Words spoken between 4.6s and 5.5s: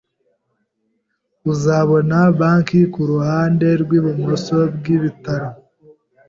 bwibitaro.